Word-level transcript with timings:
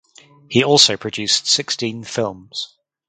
He 0.49 0.63
also 0.63 0.97
produced 0.97 1.45
sixteen 1.45 2.03
films. 2.03 2.73